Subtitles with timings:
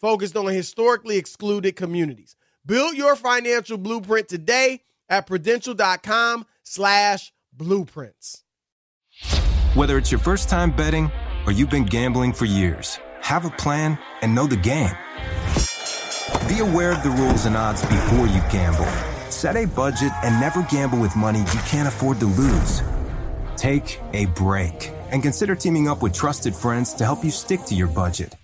[0.00, 2.36] focused on historically excluded communities.
[2.64, 8.42] Build your financial blueprint today at prudential.com slash blueprints.
[9.74, 11.10] Whether it's your first time betting
[11.46, 14.90] or you've been gambling for years, have a plan and know the game.
[16.48, 18.86] Be aware of the rules and odds before you gamble.
[19.30, 22.82] Set a budget and never gamble with money you can't afford to lose.
[23.56, 27.74] Take a break and consider teaming up with trusted friends to help you stick to
[27.74, 28.34] your budget.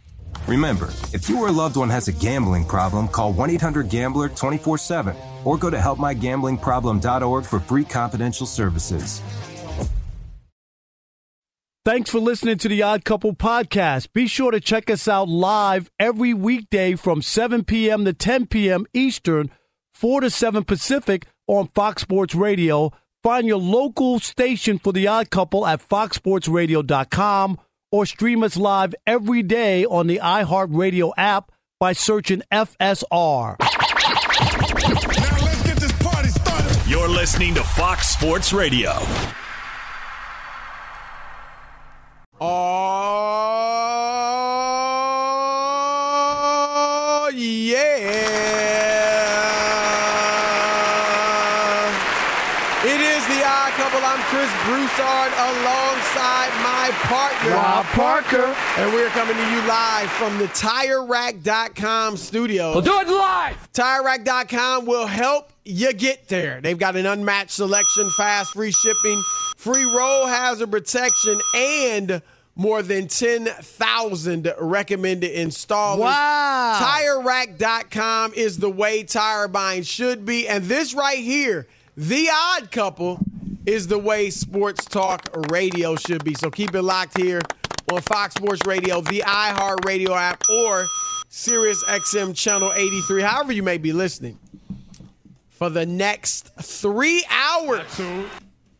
[0.47, 4.28] Remember, if you or a loved one has a gambling problem, call 1 800 Gambler
[4.28, 9.20] 24 7 or go to helpmygamblingproblem.org for free confidential services.
[11.84, 14.12] Thanks for listening to the Odd Couple podcast.
[14.12, 18.04] Be sure to check us out live every weekday from 7 p.m.
[18.04, 18.86] to 10 p.m.
[18.94, 19.50] Eastern,
[19.92, 22.92] 4 to 7 Pacific on Fox Sports Radio.
[23.25, 27.58] Find your local station for the Odd Couple at foxsportsradio.com
[27.92, 33.56] or stream us live every day on the iHeartRadio app by searching FSR.
[36.88, 38.92] You're listening to Fox Sports Radio.
[45.94, 47.88] Oh, yeah.
[52.82, 54.02] It is the odd couple.
[54.02, 57.54] I'm Chris Broussard alongside my partner,
[58.34, 62.72] And we're coming to you live from the TireRack.com studio.
[62.72, 63.72] We'll do it live.
[63.75, 66.59] TireRack.com will help you get there.
[66.62, 69.22] They've got an unmatched selection, fast, free shipping,
[69.59, 72.22] free roll hazard protection, and
[72.54, 75.99] more than 10,000 recommended installers.
[75.99, 76.81] Wow.
[76.82, 80.49] TireRack.com is the way tire buying should be.
[80.49, 81.69] And this right here,
[81.99, 83.19] the odd couple,
[83.66, 86.32] is the way sports talk radio should be.
[86.34, 87.43] So keep it locked here
[87.92, 90.86] on Fox Sports Radio, the iHeart Radio app, or
[91.28, 94.38] Sirius XM Channel 83, however you may be listening.
[95.50, 98.00] For the next three hours.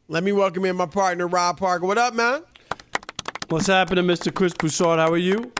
[0.08, 1.86] Let me welcome in my partner, Rob Parker.
[1.86, 2.42] What up, man?
[3.48, 4.34] What's happening, Mr.
[4.34, 4.98] Chris Broussard?
[4.98, 5.52] How are you?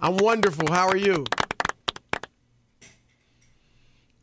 [0.00, 0.72] I'm wonderful.
[0.72, 1.24] How are you?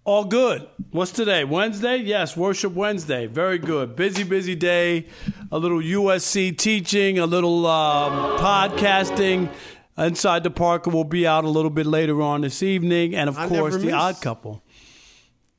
[0.05, 0.67] All good.
[0.91, 1.45] What's today?
[1.45, 1.97] Wednesday?
[1.97, 3.25] Yes, Worship Wednesday.
[3.25, 3.95] Very good.
[3.95, 5.07] Busy, busy day.
[5.51, 9.49] A little USC teaching, a little um, podcasting.
[9.97, 13.15] Inside the Parker will be out a little bit later on this evening.
[13.15, 13.93] And of I course, The.
[13.93, 14.63] Odd Couple.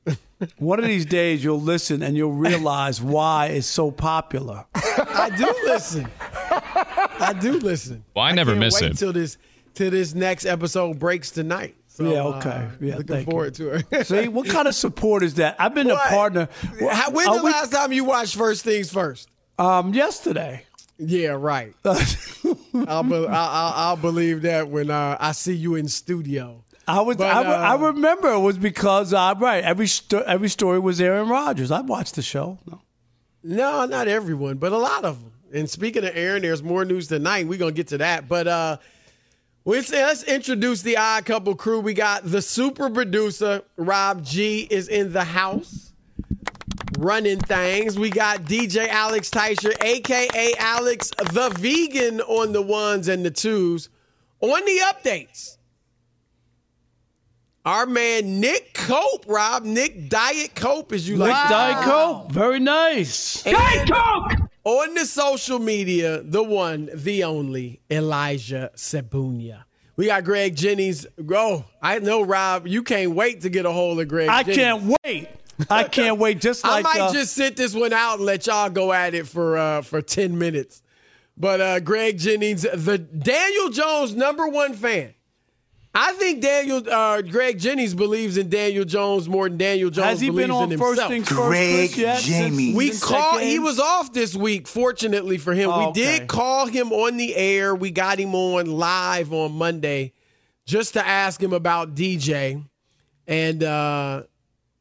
[0.59, 4.65] One of these days, you'll listen and you'll realize why it's so popular.
[4.77, 6.09] I do listen.
[6.21, 8.05] I do listen.
[8.15, 8.97] Well, I never can't miss wait it.
[8.99, 9.39] Till this,
[9.75, 11.75] till this next episode breaks tonight.
[11.97, 12.69] So, Yeah, uh, okay.
[12.81, 13.31] Yeah, looking thank you.
[13.31, 14.07] forward to it.
[14.07, 15.57] See, what kind of support is that?
[15.59, 16.07] I've been What?
[16.07, 16.49] a partner.
[16.91, 19.31] How, when's Are the we- last time you watched First Things First?
[19.59, 20.65] Um, yesterday.
[20.99, 21.75] Yeah, right.
[21.85, 26.65] I'll, be, I'll, I'll, believe that when uh, I see you in studio.
[26.87, 27.17] I was.
[27.17, 29.65] But, I, re- I uh, remember it was because I'm right.
[29.65, 31.71] Every sto- every story was Aaron Rodgers.
[31.71, 32.59] I watched the show.
[32.71, 32.81] No.
[33.43, 35.33] No, not everyone, but a lot of them.
[35.55, 37.47] And speaking of Aaron, there's more news tonight.
[37.47, 38.77] We're gonna get to that, but uh,
[39.67, 41.81] let's let's introduce the Odd Couple crew.
[41.81, 45.93] We got the super producer Rob G is in the house,
[46.99, 47.99] running things.
[47.99, 53.89] We got DJ Alex Teicher, aka Alex the Vegan, on the ones and the twos.
[54.41, 55.57] On the updates,
[57.65, 61.31] our man Nick Cope, Rob Nick Diet Cope, as you like.
[61.31, 62.23] Nick to Diet call him.
[62.23, 63.45] Coke, very nice.
[63.47, 63.57] And
[64.67, 69.63] On the social media, the one, the only, Elijah Sabunia.
[69.95, 71.07] We got Greg Jennings.
[71.25, 71.65] Go.
[71.81, 74.57] I know, Rob, you can't wait to get a hold of Greg I Jennings.
[74.57, 75.29] can't wait.
[75.71, 76.41] I can't wait.
[76.41, 79.15] Just like, I might uh, just sit this one out and let y'all go at
[79.15, 80.83] it for uh, for 10 minutes.
[81.37, 85.15] But uh, Greg Jennings, the Daniel Jones number one fan.
[85.99, 90.21] I think Daniel uh, Greg Jennings believes in Daniel Jones more than Daniel Jones has
[90.21, 91.11] he believes been on in first himself.
[91.11, 91.41] things first?
[91.41, 92.75] Greg Chris, yet, Jamie.
[92.75, 95.71] We since call—he was off this week, fortunately for him.
[95.71, 96.19] Oh, we okay.
[96.19, 97.75] did call him on the air.
[97.75, 100.13] We got him on live on Monday
[100.67, 102.63] just to ask him about DJ.
[103.27, 104.25] And uh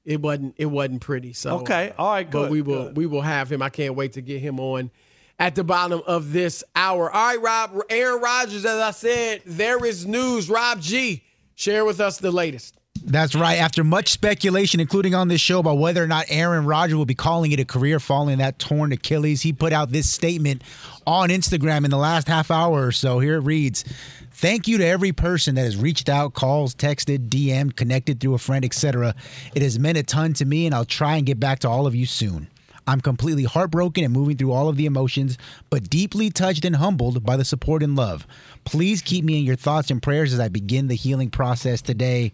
[0.03, 1.31] it wasn't it wasn't pretty.
[1.33, 1.93] So Okay.
[1.97, 2.37] All right, good.
[2.37, 2.97] But good, we will good.
[2.97, 3.61] we will have him.
[3.61, 4.91] I can't wait to get him on
[5.39, 7.11] at the bottom of this hour.
[7.11, 10.49] All right, Rob, Aaron Rodgers, as I said, there is news.
[10.49, 11.23] Rob G,
[11.55, 12.75] share with us the latest.
[13.03, 13.59] That's right.
[13.59, 17.13] After much speculation, including on this show, about whether or not Aaron Rodgers will be
[17.13, 20.63] calling it a career following that torn Achilles, he put out this statement
[21.05, 23.19] on Instagram in the last half hour or so.
[23.19, 23.83] Here it reads
[24.31, 28.39] Thank you to every person that has reached out, calls, texted, DM'd, connected through a
[28.39, 29.13] friend, etc.
[29.53, 31.85] It has meant a ton to me, and I'll try and get back to all
[31.85, 32.47] of you soon.
[32.87, 35.37] I'm completely heartbroken and moving through all of the emotions,
[35.69, 38.27] but deeply touched and humbled by the support and love.
[38.63, 42.33] Please keep me in your thoughts and prayers as I begin the healing process today.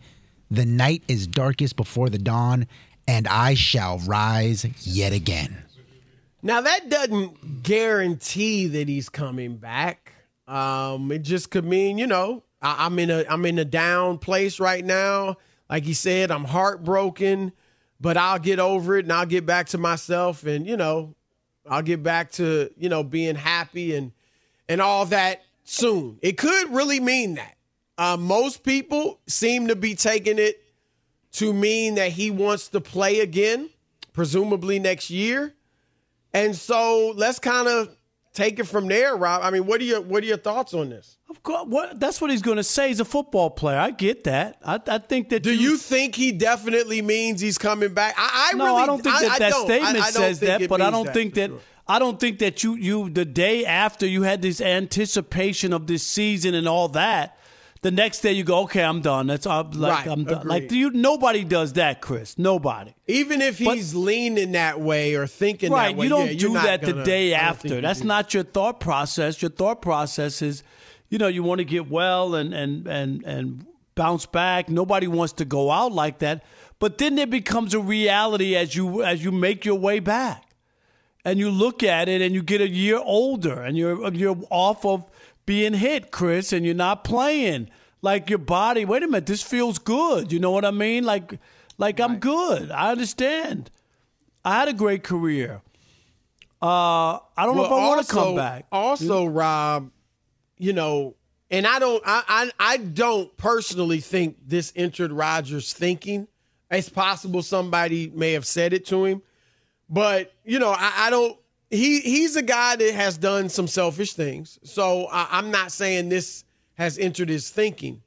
[0.49, 2.67] The night is darkest before the dawn,
[3.07, 5.63] and I shall rise yet again.
[6.43, 10.13] Now that doesn't guarantee that he's coming back.
[10.47, 14.17] Um, it just could mean, you know, I, I'm in a I'm in a down
[14.17, 15.37] place right now.
[15.69, 17.53] Like he said, I'm heartbroken,
[18.01, 21.15] but I'll get over it and I'll get back to myself and you know,
[21.69, 24.11] I'll get back to, you know, being happy and
[24.67, 26.17] and all that soon.
[26.21, 27.55] It could really mean that.
[27.97, 30.63] Uh, most people seem to be taking it
[31.33, 33.69] to mean that he wants to play again,
[34.11, 35.53] presumably next year.
[36.33, 37.95] And so let's kind of
[38.33, 39.41] take it from there, Rob.
[39.43, 41.17] I mean, what are your what are your thoughts on this?
[41.29, 42.89] Of course, what, that's what he's going to say.
[42.89, 43.77] He's a football player.
[43.77, 44.57] I get that.
[44.63, 45.43] I, I think that.
[45.43, 48.15] Do you think he definitely means he's coming back?
[48.17, 50.81] I, I no, really I don't think that I, that statement says think that, but
[50.81, 51.49] I don't think that.
[51.49, 51.59] sure.
[51.87, 56.03] I don't think that you you the day after you had this anticipation of this
[56.05, 57.37] season and all that.
[57.83, 59.25] The next day you go, okay, I'm done.
[59.25, 60.47] That's I'm, like Right, I'm done.
[60.47, 62.37] Like you, nobody does that, Chris.
[62.37, 62.93] Nobody.
[63.07, 66.37] Even if But- he's leaning that way or thinking Right, that way, you don't yeah,
[66.37, 67.81] do not that the gonna- day don't think after.
[67.81, 69.41] That's not your thought process.
[69.41, 70.61] Your thought process is,
[71.09, 74.69] you know, you want to get well and and and and bounce back.
[74.69, 76.43] Nobody wants to go out like that.
[76.77, 80.43] But then it becomes a reality as you as you make your way back,
[81.25, 84.85] and you look at it, and you get a year older, and you're you're off
[84.85, 85.05] of
[85.45, 87.69] being hit, Chris, and you're not playing.
[88.01, 90.31] Like your body, wait a minute, this feels good.
[90.31, 91.03] You know what I mean?
[91.03, 91.39] Like,
[91.77, 92.71] like I'm good.
[92.71, 93.69] I understand.
[94.43, 95.61] I had a great career.
[96.61, 98.65] Uh, I don't know if I want to come back.
[98.71, 99.91] Also, Rob,
[100.57, 101.15] you know,
[101.49, 106.27] and I don't, I, I, I don't personally think this entered Rodgers' thinking.
[106.69, 109.21] It's possible somebody may have said it to him,
[109.89, 111.37] but you know, I, I don't.
[111.71, 116.09] He he's a guy that has done some selfish things, so I, I'm not saying
[116.09, 118.01] this has entered his thinking,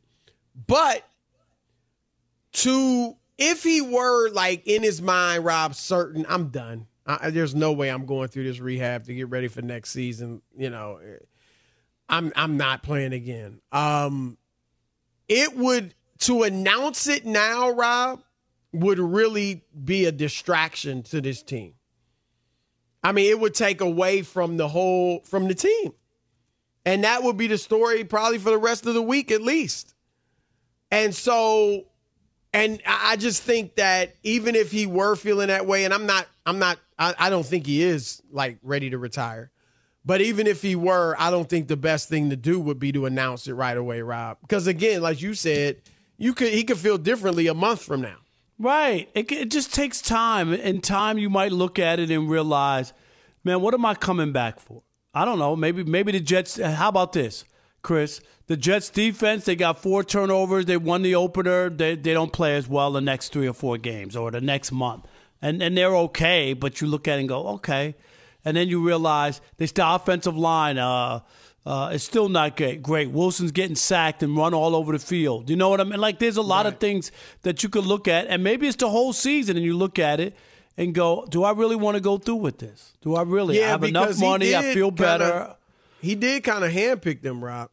[0.66, 1.02] but
[2.52, 6.86] to if he were like in his mind, Rob, certain I'm done.
[7.06, 10.42] I, there's no way I'm going through this rehab to get ready for next season.
[10.56, 11.00] You know,
[12.08, 13.60] I'm I'm not playing again.
[13.72, 14.38] Um,
[15.28, 18.22] it would to announce it now, Rob,
[18.72, 21.74] would really be a distraction to this team.
[23.04, 25.92] I mean, it would take away from the whole from the team.
[26.86, 29.94] And that would be the story probably for the rest of the week at least.
[30.90, 31.84] And so
[32.54, 36.28] and I just think that even if he were feeling that way, and I'm not,
[36.46, 39.50] I'm not, I, I don't think he is like ready to retire.
[40.04, 42.92] But even if he were, I don't think the best thing to do would be
[42.92, 44.38] to announce it right away, Rob.
[44.42, 45.82] Because again, like you said,
[46.16, 48.18] you could he could feel differently a month from now.
[48.58, 49.08] Right.
[49.14, 50.52] It, it just takes time.
[50.52, 52.92] In time, you might look at it and realize,
[53.42, 54.82] man, what am I coming back for?
[55.12, 55.54] I don't know.
[55.56, 56.60] Maybe maybe the Jets.
[56.60, 57.44] How about this?
[57.82, 58.20] Chris.
[58.46, 60.66] The Jets defense, they got four turnovers.
[60.66, 61.70] They won the opener.
[61.70, 64.70] They, they don't play as well the next three or four games or the next
[64.70, 65.06] month.
[65.40, 67.94] And, and they're okay, but you look at it and go, okay.
[68.44, 71.20] And then you realize this the offensive line uh,
[71.66, 72.82] uh, is still not great.
[72.82, 73.10] Great.
[73.10, 75.48] Wilson's getting sacked and run all over the field.
[75.48, 76.00] You know what I mean?
[76.00, 76.74] Like there's a lot right.
[76.74, 77.10] of things
[77.42, 80.20] that you could look at, and maybe it's the whole season, and you look at
[80.20, 80.36] it
[80.76, 82.92] and go, do I really want to go through with this?
[83.00, 84.54] Do I really yeah, I have enough money?
[84.54, 85.24] I feel better.
[85.24, 85.56] Kinda,
[86.02, 87.70] he did kind of handpick them, Rob.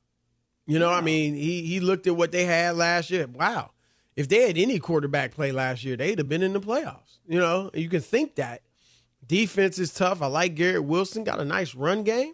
[0.68, 0.98] You know, yeah.
[0.98, 3.28] I mean, he he looked at what they had last year.
[3.28, 3.72] Wow,
[4.16, 7.18] if they had any quarterback play last year, they'd have been in the playoffs.
[7.28, 8.62] You know, you can think that.
[9.28, 10.22] Defense is tough.
[10.22, 11.24] I like Garrett Wilson.
[11.24, 12.34] Got a nice run game.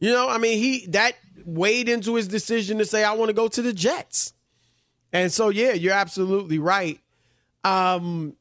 [0.00, 1.14] You know, I mean, he that
[1.44, 4.32] weighed into his decision to say I want to go to the Jets.
[5.12, 7.00] And so, yeah, you're absolutely right.
[7.64, 8.36] Um,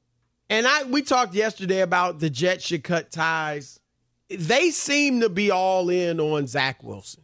[0.50, 3.80] and I we talked yesterday about the Jets should cut ties.
[4.30, 7.24] They seem to be all in on Zach Wilson.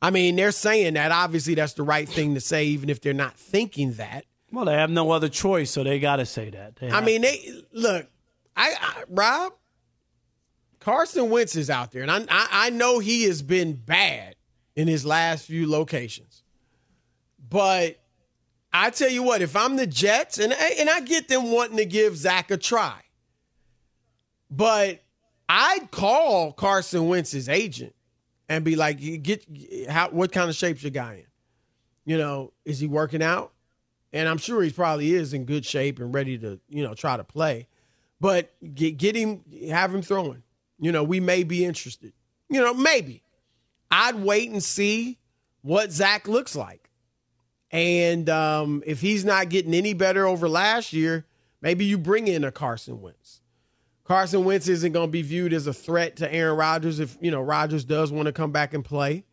[0.00, 1.12] I mean, they're saying that.
[1.12, 4.26] Obviously, that's the right thing to say, even if they're not thinking that.
[4.50, 6.74] Well, they have no other choice, so they got to say that.
[6.92, 8.06] I mean, they look.
[8.54, 9.52] I, I Rob
[10.82, 14.34] Carson Wentz is out there, and I, I know he has been bad
[14.74, 16.42] in his last few locations,
[17.48, 18.00] but
[18.72, 21.84] I tell you what, if I'm the Jets, and and I get them wanting to
[21.84, 23.00] give Zach a try,
[24.50, 25.02] but
[25.48, 27.94] I'd call Carson Wentz's agent
[28.48, 29.46] and be like, "Get
[29.88, 30.08] how?
[30.10, 31.26] What kind of shape's your guy in?
[32.12, 33.52] You know, is he working out?
[34.12, 37.16] And I'm sure he probably is in good shape and ready to, you know, try
[37.16, 37.68] to play.
[38.20, 40.42] But get get him, have him throwing.
[40.82, 42.12] You know, we may be interested.
[42.50, 43.22] You know, maybe.
[43.88, 45.20] I'd wait and see
[45.60, 46.90] what Zach looks like.
[47.70, 51.24] And um, if he's not getting any better over last year,
[51.60, 53.42] maybe you bring in a Carson Wentz.
[54.02, 57.30] Carson Wentz isn't going to be viewed as a threat to Aaron Rodgers if, you
[57.30, 59.24] know, Rodgers does want to come back and play.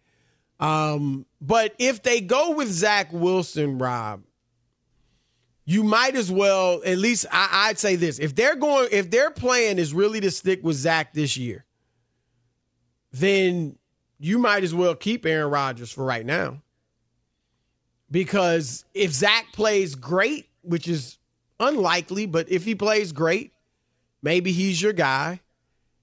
[0.59, 4.21] Um, but if they go with Zach Wilson, Rob,
[5.69, 8.17] you might as well, at least I, would say this.
[8.17, 11.63] If they're going, if their plan is really to stick with Zach this year,
[13.11, 13.77] then
[14.17, 16.63] you might as well keep Aaron Rodgers for right now.
[18.09, 21.19] Because if Zach plays great, which is
[21.59, 23.53] unlikely, but if he plays great,
[24.23, 25.39] maybe he's your guy.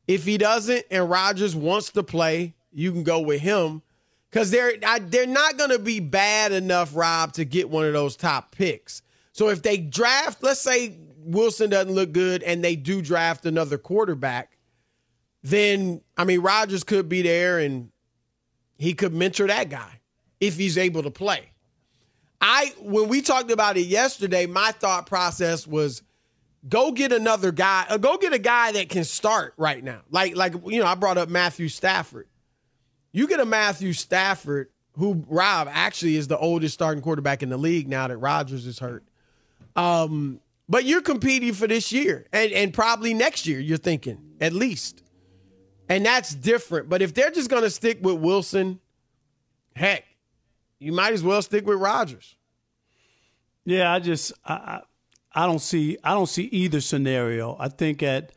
[0.06, 3.82] If he doesn't and Rodgers wants to play, you can go with him
[4.30, 8.14] because they're they're not going to be bad enough, Rob, to get one of those
[8.14, 9.02] top picks.
[9.36, 13.76] So if they draft, let's say Wilson doesn't look good and they do draft another
[13.76, 14.56] quarterback,
[15.42, 17.90] then I mean Rodgers could be there and
[18.78, 20.00] he could mentor that guy
[20.40, 21.50] if he's able to play.
[22.40, 26.02] I when we talked about it yesterday, my thought process was
[26.66, 30.00] go get another guy, uh, go get a guy that can start right now.
[30.08, 32.26] Like like you know, I brought up Matthew Stafford.
[33.12, 37.58] You get a Matthew Stafford who Rob actually is the oldest starting quarterback in the
[37.58, 39.04] league now that Rodgers is hurt.
[39.76, 44.52] Um, but you're competing for this year and, and probably next year, you're thinking, at
[44.52, 45.02] least.
[45.88, 46.88] And that's different.
[46.88, 48.80] But if they're just going to stick with Wilson,
[49.76, 50.04] heck,
[50.78, 52.34] you might as well stick with Rodgers.
[53.64, 54.80] Yeah, I just I,
[55.32, 57.56] I don't see I don't see either scenario.
[57.58, 58.32] I think at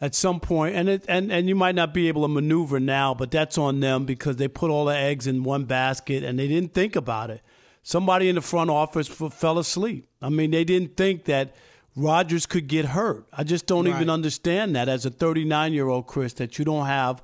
[0.00, 3.14] at some point, and it, and and you might not be able to maneuver now,
[3.14, 6.48] but that's on them because they put all the eggs in one basket and they
[6.48, 7.40] didn't think about it.
[7.84, 10.08] Somebody in the front office fell asleep.
[10.20, 11.54] I mean, they didn't think that
[11.94, 13.26] Rodgers could get hurt.
[13.32, 13.94] I just don't right.
[13.94, 17.22] even understand that as a 39 year old Chris that you don't have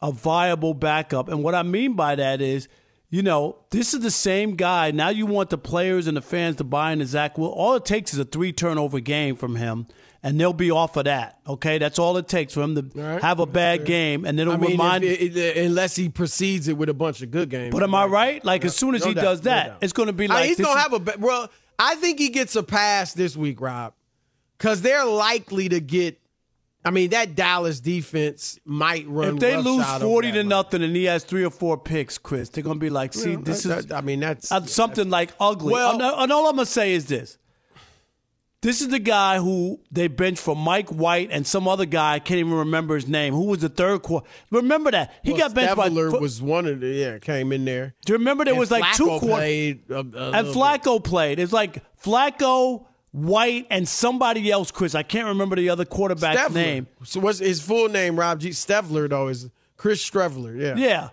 [0.00, 1.28] a viable backup.
[1.28, 2.68] And what I mean by that is
[3.10, 4.90] you know, this is the same guy.
[4.90, 7.48] Now you want the players and the fans to buy into Zach Will.
[7.48, 9.86] All it takes is a three turnover game from him,
[10.22, 11.38] and they'll be off of that.
[11.46, 13.22] Okay, that's all it takes for him to right.
[13.22, 15.04] have a bad game, and it'll I mean, remind.
[15.04, 17.72] It, unless he precedes it with a bunch of good games.
[17.72, 18.44] But am I right?
[18.44, 20.46] Like as soon as no he doubt, does that, no it's going to be like
[20.46, 21.18] he's going to have a.
[21.18, 23.94] Well, I think he gets a pass this week, Rob,
[24.56, 26.20] because they're likely to get
[26.84, 29.34] I mean, that Dallas defense might run.
[29.34, 32.62] If they lose forty to nothing and he has three or four picks, Chris, they're
[32.62, 35.72] gonna be like, "See, yeah, this that, is." I mean, that's uh, something like ugly.
[35.72, 37.36] Well, and, and all I'm gonna say is this:
[38.60, 42.14] this is the guy who they benched for Mike White and some other guy.
[42.14, 43.32] I can't even remember his name.
[43.34, 44.26] Who was the third quarter?
[44.50, 46.18] Remember that he well, got benched Steffler by.
[46.18, 47.94] was one of the yeah came in there.
[48.04, 49.76] Do you remember there and was like Flacco two quarters?
[49.88, 51.04] And Flacco bit.
[51.04, 51.38] played.
[51.38, 52.84] It's like Flacco.
[53.10, 54.94] White and somebody else, Chris.
[54.94, 56.54] I can't remember the other quarterback's Steffler.
[56.54, 56.86] name.
[57.04, 58.18] So what's his full name?
[58.18, 58.50] Rob G.
[58.50, 59.48] Steffler though is
[59.78, 60.60] Chris Streveler.
[60.60, 60.76] Yeah.
[60.76, 61.08] Yeah.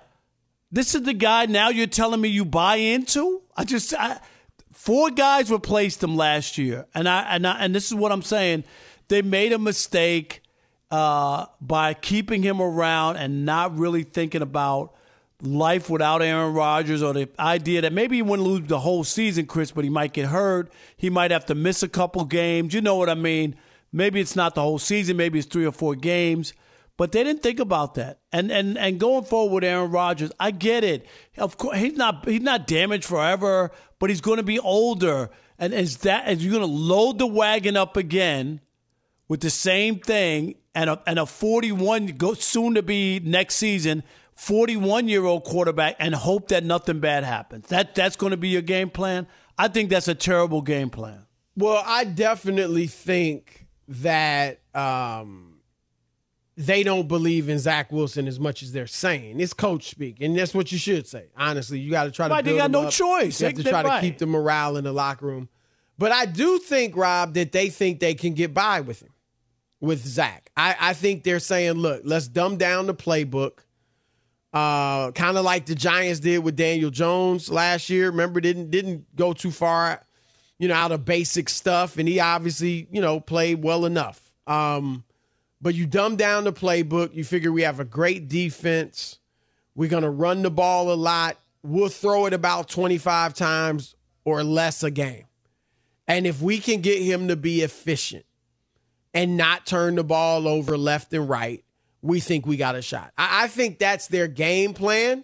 [0.71, 3.41] This is the guy now you're telling me you buy into?
[3.55, 4.19] I just I,
[4.85, 8.21] four guys replaced him last year, and I and I, and this is what I'm
[8.21, 8.63] saying.
[9.07, 10.41] They made a mistake
[10.91, 14.95] uh, by keeping him around and not really thinking about
[15.41, 19.45] life without Aaron Rodgers or the idea that maybe he wouldn't lose the whole season,
[19.47, 20.71] Chris, but he might get hurt.
[20.95, 22.73] He might have to miss a couple games.
[22.73, 23.55] You know what I mean?
[23.91, 26.53] Maybe it's not the whole season, maybe it's three or four games.
[26.97, 28.19] But they didn't think about that.
[28.31, 31.05] And and and going forward with Aaron Rodgers, I get it.
[31.37, 35.29] Of course he's not he's not damaged forever, but he's going to be older.
[35.59, 38.61] And is that is you're going to load the wagon up again
[39.27, 44.03] with the same thing and a and a 41 go soon to be next season
[44.35, 47.67] 41 year old quarterback and hope that nothing bad happens.
[47.67, 49.27] That that's going to be your game plan.
[49.57, 51.25] I think that's a terrible game plan.
[51.55, 55.54] Well, I definitely think that um,
[56.57, 59.39] they don't believe in Zach Wilson as much as they're saying.
[59.39, 61.25] It's coach speak, and that's what you should say.
[61.37, 62.33] Honestly, you got to try to.
[62.33, 62.91] Right, they got no up.
[62.91, 63.41] choice.
[63.41, 65.49] You have to try to keep the morale in the locker room.
[65.97, 69.11] But I do think, Rob, that they think they can get by with him,
[69.79, 70.49] with Zach.
[70.55, 73.59] I, I think they're saying, look, let's dumb down the playbook.
[74.53, 78.09] Uh, kind of like the Giants did with Daniel Jones last year.
[78.09, 80.01] Remember, didn't didn't go too far,
[80.57, 84.21] you know, out of basic stuff, and he obviously, you know, played well enough.
[84.47, 85.03] Um,
[85.61, 87.13] but you dumb down the playbook.
[87.13, 89.19] You figure we have a great defense.
[89.75, 91.37] We're gonna run the ball a lot.
[91.63, 95.25] We'll throw it about twenty five times or less a game,
[96.07, 98.25] and if we can get him to be efficient
[99.13, 101.63] and not turn the ball over left and right,
[102.01, 103.11] we think we got a shot.
[103.17, 105.23] I, I think that's their game plan.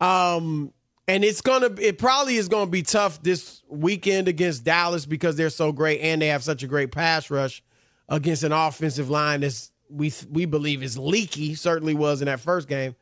[0.00, 0.72] Um,
[1.08, 5.50] and it's gonna it probably is gonna be tough this weekend against Dallas because they're
[5.50, 7.62] so great and they have such a great pass rush
[8.08, 11.54] against an offensive line that's we we believe is leaky.
[11.54, 12.94] Certainly was in that first game.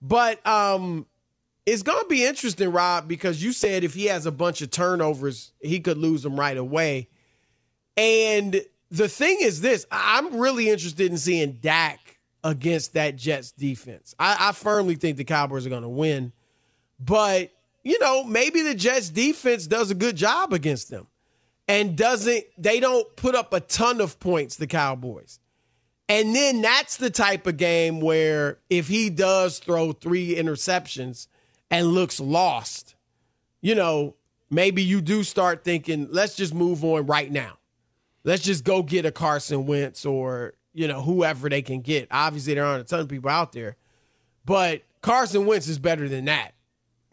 [0.00, 1.06] But um
[1.66, 5.52] it's gonna be interesting, Rob, because you said if he has a bunch of turnovers,
[5.60, 7.08] he could lose them right away.
[7.96, 14.14] And the thing is this I'm really interested in seeing Dak against that Jets defense.
[14.18, 16.32] I, I firmly think the Cowboys are to win,
[16.98, 17.50] but
[17.82, 21.07] you know, maybe the Jets defense does a good job against them
[21.68, 25.38] and doesn't, they don't put up a ton of points, the Cowboys.
[26.08, 31.28] And then that's the type of game where if he does throw three interceptions
[31.70, 32.94] and looks lost,
[33.60, 34.14] you know,
[34.50, 37.58] maybe you do start thinking, let's just move on right now.
[38.24, 42.08] Let's just go get a Carson Wentz or, you know, whoever they can get.
[42.10, 43.76] Obviously, there aren't a ton of people out there,
[44.46, 46.54] but Carson Wentz is better than that.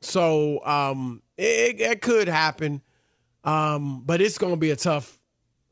[0.01, 2.81] So um, it, it could happen,
[3.45, 5.17] um, but it's going to be a tough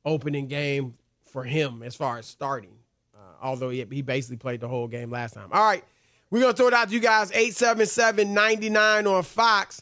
[0.06, 0.94] opening game
[1.26, 2.78] for him as far as starting.
[3.16, 5.50] Uh, although he, he basically played the whole game last time.
[5.52, 5.84] All right,
[6.30, 7.32] we're going to throw it out to you guys.
[7.32, 9.82] 877-99 on Fox.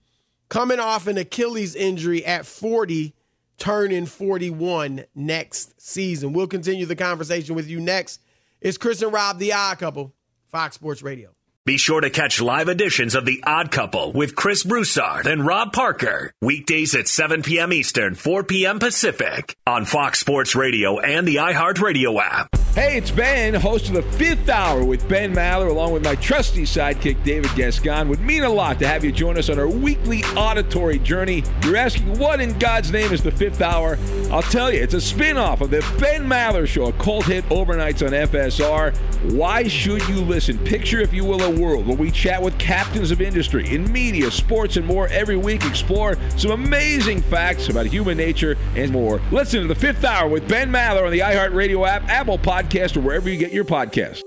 [0.48, 3.14] coming off an Achilles injury at 40,
[3.58, 6.32] turning 41 next season?
[6.32, 8.20] We'll continue the conversation with you next.
[8.60, 10.14] It's Chris and Rob, the odd couple,
[10.48, 11.34] Fox Sports Radio.
[11.66, 15.72] Be sure to catch live editions of The Odd Couple with Chris Broussard and Rob
[15.72, 16.30] Parker.
[16.42, 17.72] Weekdays at 7 p.m.
[17.72, 18.78] Eastern, 4 p.m.
[18.78, 22.48] Pacific on Fox Sports Radio and the iHeartRadio app.
[22.74, 26.64] Hey, it's Ben, host of the fifth hour with Ben Maller, along with my trusty
[26.64, 28.08] sidekick, David Gascon.
[28.08, 31.44] Would mean a lot to have you join us on our weekly auditory journey.
[31.62, 33.96] You're asking, what in God's name is the fifth hour?
[34.32, 37.48] I'll tell you, it's a spin off of the Ben Maller Show, a cult hit
[37.48, 39.32] overnights on FSR.
[39.32, 40.58] Why should you listen?
[40.58, 44.30] Picture, if you will, a world where we chat with captains of industry in media,
[44.30, 45.64] sports, and more every week.
[45.64, 49.20] Explore some amazing facts about human nature and more.
[49.30, 53.00] Listen to the fifth hour with Ben Maller on the iHeartRadio app, Apple Podcast, or
[53.00, 54.22] wherever you get your podcasts.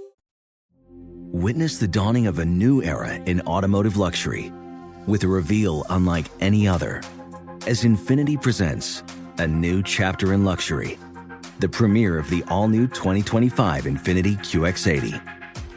[1.32, 4.52] Witness the dawning of a new era in automotive luxury
[5.08, 7.02] with a reveal unlike any other
[7.68, 9.04] as Infiniti presents
[9.40, 10.98] a new chapter in luxury,
[11.60, 15.37] the premiere of the all new 2025 Infiniti QX80.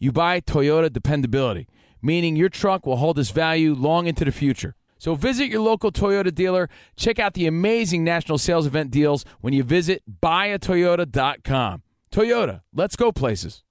[0.00, 1.68] you buy Toyota dependability,
[2.02, 4.74] meaning your truck will hold its value long into the future.
[4.98, 6.68] So visit your local Toyota dealer.
[6.96, 11.82] Check out the amazing national sales event deals when you visit buyatoyota.com.
[12.10, 13.62] Toyota, let's go places.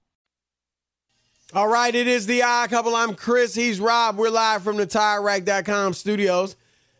[1.52, 2.94] All right, it is the odd couple.
[2.94, 3.54] I'm Chris.
[3.54, 4.16] He's Rob.
[4.16, 6.56] We're live from the TireRack.com studios.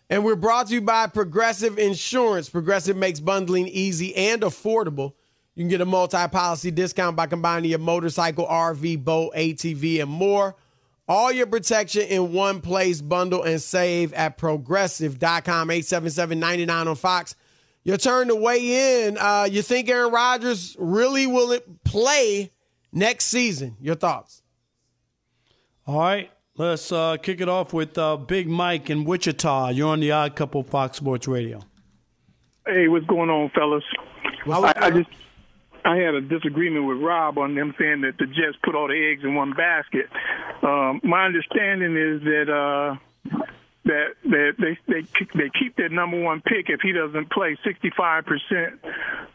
[0.08, 2.48] And we're brought to you by Progressive Insurance.
[2.48, 5.14] Progressive makes bundling easy and affordable.
[5.60, 10.10] You can get a multi policy discount by combining your motorcycle, RV, boat, ATV, and
[10.10, 10.56] more.
[11.06, 13.02] All your protection in one place.
[13.02, 15.70] Bundle and save at progressive.com.
[15.70, 17.34] 877 99 on Fox.
[17.84, 19.18] Your turn to weigh in.
[19.18, 22.52] Uh, you think Aaron Rodgers really will it play
[22.90, 23.76] next season?
[23.82, 24.40] Your thoughts?
[25.86, 26.30] All right.
[26.56, 29.68] Let's uh, kick it off with uh, Big Mike in Wichita.
[29.68, 31.60] You're on the Odd Couple Fox Sports Radio.
[32.66, 33.84] Hey, what's going on, fellas?
[34.46, 35.10] I, I just
[35.84, 39.10] I had a disagreement with Rob on them saying that the Jets put all the
[39.12, 40.06] eggs in one basket.
[40.62, 42.96] Um, my understanding is that uh,
[43.84, 48.24] that that they they they keep their number one pick if he doesn't play 65
[48.24, 48.80] percent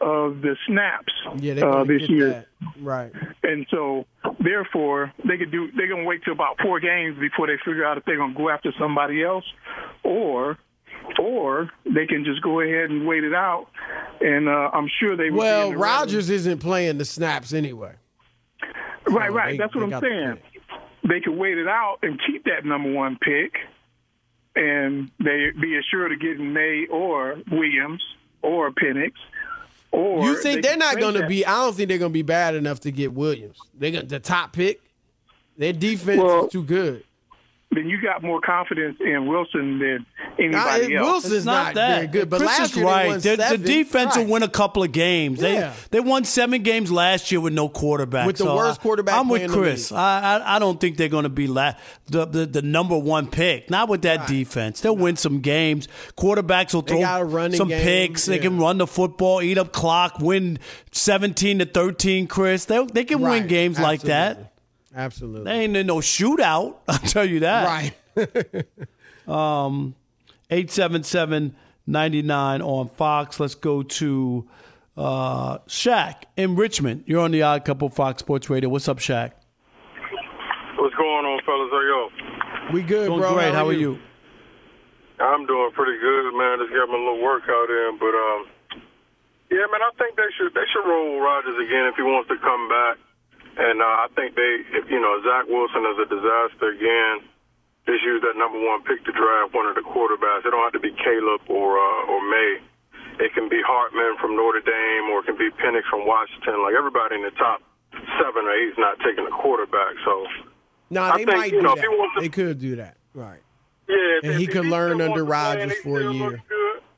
[0.00, 2.30] of the snaps Yeah, they uh, this year.
[2.30, 2.46] That.
[2.80, 3.12] Right.
[3.42, 4.06] And so,
[4.40, 5.70] therefore, they could do.
[5.76, 8.48] They're gonna wait till about four games before they figure out if they're gonna go
[8.48, 9.44] after somebody else,
[10.04, 10.58] or,
[11.18, 13.66] or they can just go ahead and wait it out.
[14.20, 15.30] And uh, I'm sure they.
[15.30, 17.92] will Well, Rodgers isn't playing the snaps anyway.
[19.08, 19.50] Right, So right.
[19.52, 20.38] they- That's what I'm got the saying.
[21.08, 23.54] They could wait it out and keep that number one pick,
[24.56, 28.02] and they be assured of getting Maye or Williams
[28.42, 29.12] or Penix.
[29.92, 31.46] Or You think they they're not going to be?
[31.46, 33.58] I don't think they're going to be bad enough to get Williams.
[33.78, 34.80] They got the top pick.
[35.56, 37.04] Their defense Well, is too good.
[37.76, 40.06] Then you got more confidence in Wilson than
[40.50, 41.06] Nah, anybody else.
[41.06, 43.06] Wilson's It's not, that very good, but Chris last is year they right.
[43.08, 43.62] won The- the seven.
[43.62, 45.40] defense will win a couple of games.
[45.40, 45.72] Yeah.
[45.90, 48.26] They they won seven games last year with no quarterback.
[48.26, 49.92] With the So worst quarterback I'm with playing the Chris.
[49.92, 51.74] I, I I don't think they're going to be la-
[52.06, 53.70] the, the the number one pick.
[53.70, 54.80] Not with that defense.
[54.80, 55.86] They'll win some games.
[56.16, 58.24] Quarterbacks will throw got a running some game, picks.
[58.26, 60.58] They can run the football, eat up clock, win
[60.92, 62.26] seventeen to thirteen.
[62.26, 63.48] Chris, they they can win Right.
[63.48, 64.52] games like that.
[64.96, 65.44] Absolutely.
[65.44, 66.76] They ain't in no shootout.
[66.88, 67.92] I'll tell you that.
[68.16, 68.66] Right.
[69.28, 69.96] Um,
[70.50, 71.56] 877
[71.88, 73.40] 99 on Fox.
[73.40, 74.46] Let's go to
[74.96, 77.02] uh, Shaq in Richmond.
[77.06, 78.68] You're on the Odd Couple Fox Sports Radio.
[78.68, 79.32] What's up, Shaq?
[80.78, 81.70] What's going on, fellas?
[81.72, 82.72] How y'all?
[82.72, 83.34] We good, Doing bro.
[83.34, 83.52] great.
[83.52, 83.98] How are you?
[85.18, 86.58] I'm doing pretty good, man.
[86.60, 88.46] Just got my little workout in, but um,
[89.50, 89.82] yeah, man.
[89.82, 92.96] I think they should they should roll Rodgers again if he wants to come back.
[93.56, 97.24] And uh, I think they, if you know, Zach Wilson is a disaster again.
[97.88, 100.44] just use that number one pick to draft one of the quarterbacks.
[100.44, 102.60] It don't have to be Caleb or uh, or Maye.
[103.18, 106.60] It can be Hartman from Notre Dame, or it can be Penix from Washington.
[106.62, 107.62] Like everybody in the top
[108.20, 109.96] seven or eight is not taking a quarterback.
[110.04, 110.26] So
[110.90, 111.88] No, I they think, might you do know, if that.
[112.16, 112.98] to- They could do that.
[113.14, 113.40] Right.
[113.88, 116.42] yeah, And if- he could learn under wants to play and Rodgers for a year.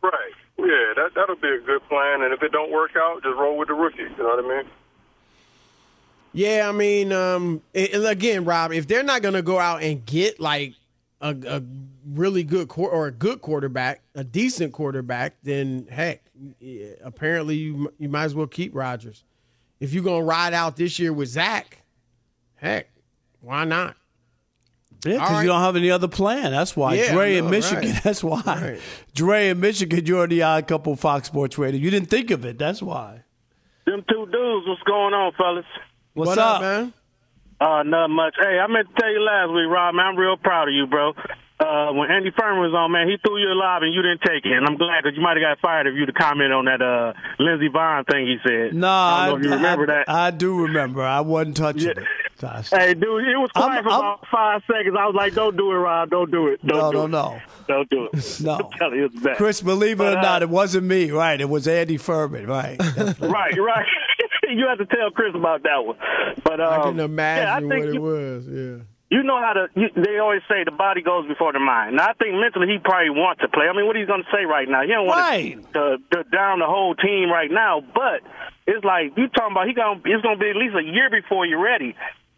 [0.02, 0.34] right?
[0.58, 2.22] Yeah, that that'll be a good plan.
[2.26, 4.02] And if it don't work out, just roll with the rookie.
[4.02, 4.66] You know what I mean?
[6.32, 10.04] Yeah, I mean, um, and again, Rob, if they're not going to go out and
[10.04, 10.74] get like
[11.20, 11.62] a, a
[12.06, 16.22] really good quar- or a good quarterback, a decent quarterback, then heck,
[17.02, 19.24] apparently you you might as well keep Rodgers.
[19.80, 21.78] If you're going to ride out this year with Zach,
[22.56, 22.88] heck,
[23.40, 23.96] why not?
[25.04, 25.42] Yeah, because All right.
[25.42, 26.50] you don't have any other plan.
[26.50, 26.94] That's why.
[26.94, 27.90] Yeah, Dre I in Michigan.
[27.92, 28.00] right.
[28.04, 28.42] That's why.
[28.44, 28.80] Right.
[29.14, 31.80] Dre in Michigan, you're the odd couple Fox Sports Radio.
[31.80, 32.58] You didn't think of it.
[32.58, 33.22] That's why.
[33.86, 35.64] Them two dudes, what's going on, fellas?
[36.18, 36.60] What's What up?
[36.60, 36.92] man?
[37.60, 38.34] Uh, not much.
[38.38, 40.86] Hey, I meant to tell you last week, Rob, man, I'm real proud of you,
[40.86, 41.12] bro.
[41.60, 44.20] Uh, when Andy Furman was on, man, he threw you a lob and you didn't
[44.22, 44.52] take it.
[44.52, 46.80] And I'm glad because you might have got fired if you'd have commented on that
[46.80, 48.74] uh, Lindsey Vonn thing he said.
[48.74, 50.08] No, I I, don't know if you remember I- that.
[50.08, 51.02] I do remember.
[51.02, 51.98] I wasn't touching it.
[52.40, 52.70] Gosh.
[52.70, 54.94] Hey, dude, it was quiet I'm- for I'm- about five seconds.
[54.96, 56.10] I was like, "Don't do it, Rob.
[56.10, 56.64] Don't do it.
[56.64, 57.08] Don't No, do no, it.
[57.08, 57.40] no.
[57.66, 58.40] Don't do it.
[58.40, 58.54] No.
[58.54, 59.36] I'm telling you, it's bad.
[59.36, 61.10] Chris, believe it But, or uh, not, it wasn't me.
[61.10, 61.40] Right?
[61.40, 62.46] It was Andy Furman.
[62.46, 62.78] Right?
[63.20, 63.86] right, right.
[64.56, 65.96] You have to tell Chris about that one.
[66.44, 68.46] But um, I can yeah, I imagine think what it you, was.
[68.46, 69.16] Yeah.
[69.16, 69.66] you know how to.
[69.74, 71.96] You, they always say the body goes before the mind.
[71.96, 73.66] Now I think mentally he probably wants to play.
[73.68, 74.82] I mean, what he's going to say right now?
[74.82, 75.72] He don't want Right.
[75.74, 77.80] to, to down the whole team right now.
[77.80, 78.22] But
[78.66, 79.66] it's like you talking about.
[79.66, 81.94] He going it's going to be at least a year before you're ready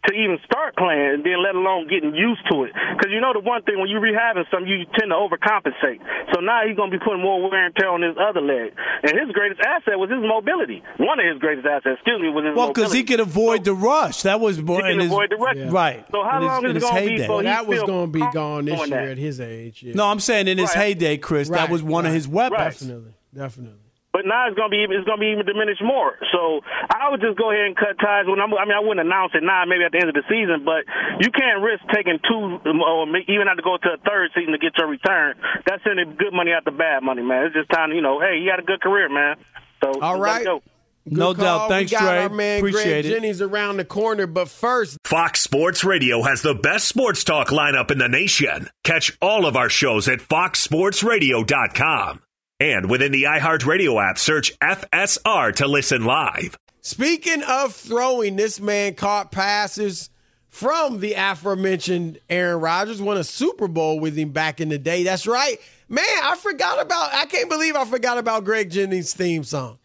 [0.08, 2.72] to even start playing, and then let alone getting used to it.
[2.72, 6.00] Because you know the one thing when you rehabbing something, you tend to overcompensate.
[6.32, 8.72] So now he's going to be putting more wear and tear on his other leg.
[9.02, 10.82] And his greatest asset was his mobility.
[10.96, 12.80] One of his greatest assets, excuse me, was his well, mobility.
[12.80, 14.22] because he could avoid the rush.
[14.22, 15.56] That was more He can in his, avoid the rush.
[15.68, 16.04] Right.
[16.10, 17.18] So how in his, long is it gonna be heyday.
[17.22, 19.08] before that was going to be gone this year that.
[19.08, 19.82] at his age.
[19.82, 19.94] Yeah.
[19.94, 20.96] No, I'm saying in his Right.
[20.96, 22.58] heyday, Chris, that was one of his weapons.
[22.58, 22.70] Right.
[22.70, 23.12] Definitely.
[23.34, 23.79] Definitely.
[24.12, 26.18] But now it's gonna be it's gonna be even diminished more.
[26.34, 28.26] So I would just go ahead and cut ties.
[28.26, 30.26] When I'm, I mean, I wouldn't announce it now, maybe at the end of the
[30.26, 30.66] season.
[30.66, 30.82] But
[31.22, 34.50] you can't risk taking two um, or even have to go to a third season
[34.50, 35.38] to get your return.
[35.64, 37.46] That's sending good money after bad money, man.
[37.46, 38.18] It's just time, to, you know.
[38.18, 39.36] Hey, you had a good career, man.
[39.82, 40.44] So All just let it right.
[40.44, 40.58] go.
[41.06, 41.44] Good No call.
[41.44, 41.68] doubt.
[41.70, 42.18] Thanks, we got Dre.
[42.24, 43.10] our man Appreciate Greg it.
[43.14, 47.90] Jennings around the corner, but first, Fox Sports Radio has the best sports talk lineup
[47.90, 48.68] in the nation.
[48.84, 52.20] Catch all of our shows at foxsportsradio.com.
[52.60, 56.58] And within the iHeartRadio app, search FSR to listen live.
[56.82, 60.10] Speaking of throwing, this man caught passes
[60.50, 65.04] from the aforementioned Aaron Rodgers, won a Super Bowl with him back in the day.
[65.04, 65.58] That's right.
[65.88, 69.78] Man, I forgot about, I can't believe I forgot about Greg Jennings' theme song.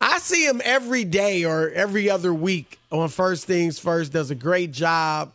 [0.00, 4.34] I see him every day or every other week on First Things First, does a
[4.34, 5.32] great job.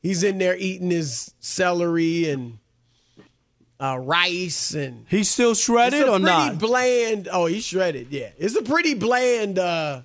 [0.00, 2.59] He's in there eating his celery and
[3.80, 6.58] uh, rice and He's still shredded it's a or pretty not?
[6.58, 7.28] bland.
[7.32, 8.08] Oh, he's shredded.
[8.10, 10.02] Yeah, it's a pretty bland, uh,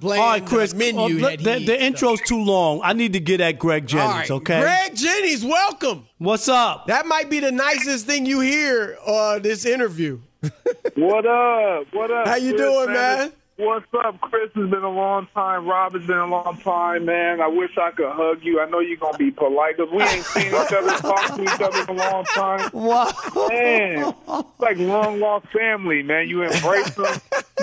[0.00, 0.74] bland All right, Chris.
[0.74, 1.18] uh, menu.
[1.24, 1.84] uh, that he the, eats, the though.
[1.84, 2.80] intro's too long.
[2.82, 4.14] I need to get at Greg Jennings.
[4.14, 4.60] right, okay.
[4.60, 6.06] Greg Jennings, welcome.
[6.18, 6.86] What's up?
[6.88, 10.20] That might be the nicest thing you hear on this interview.
[10.94, 11.86] What up?
[11.92, 12.26] What up?
[12.28, 13.32] How you Chris, doing, man?
[13.60, 14.50] What's up, Chris?
[14.54, 15.66] It's been a long time.
[15.66, 17.40] Rob, it's been a long time, man.
[17.40, 18.60] I wish I could hug you.
[18.60, 21.60] I know you're gonna be polite because we ain't seen each other, talked to each
[21.60, 22.70] other in a long time.
[22.72, 23.12] Wow.
[23.48, 26.28] Man, it's like long lost family, man.
[26.28, 27.20] You embrace them,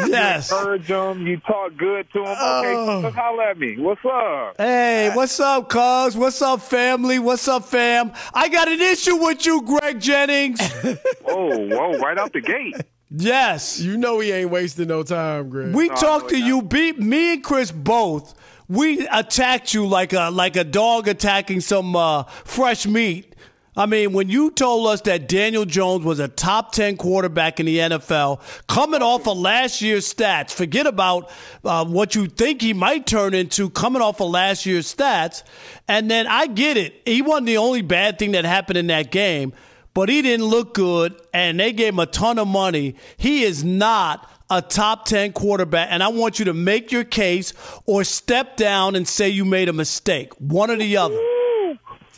[0.07, 0.51] Yes.
[0.51, 2.27] you encourage them, you talk good to them.
[2.27, 3.01] Okay, Oh.
[3.03, 3.77] so holler at me.
[3.79, 4.55] What's up?
[4.57, 6.17] Hey, what's up, cuz?
[6.17, 7.19] What's up, family?
[7.19, 8.11] What's up, fam?
[8.33, 10.59] I got an issue with you, Greg Jennings.
[11.27, 11.97] Oh, whoa!
[11.97, 12.75] Right out the gate.
[13.09, 13.79] Yes.
[13.79, 15.73] You know he ain't wasting no time, Greg.
[15.73, 18.33] We talked to you, beat me and Chris both.
[18.67, 23.35] We attacked you like a like a dog attacking some uh, fresh meat.
[23.77, 27.65] I mean, when you told us that Daniel Jones was a top 10 quarterback in
[27.65, 31.29] the NFL, coming off of last year's stats, forget about
[31.65, 35.43] uh, what you think he might turn into coming off of last year's stats.
[35.89, 37.01] And then I get it.
[37.05, 39.51] He wasn't the only bad thing that happened in that game,
[39.95, 42.95] but he didn't look good, and they gave him a ton of money.
[43.17, 47.53] He is not a top 10 quarterback, and I want you to make your case
[47.87, 50.33] or step down and say you made a mistake.
[50.39, 51.15] One or the other.
[51.15, 51.71] Ooh,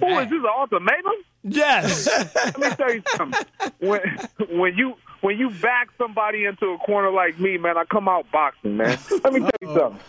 [0.03, 1.13] Ooh, is this an ultimatum?
[1.43, 2.07] Yes.
[2.35, 3.45] Let me tell you something.
[3.79, 4.01] When
[4.49, 8.25] when you when you back somebody into a corner like me, man, I come out
[8.31, 8.97] boxing, man.
[9.23, 9.99] Let me tell you something.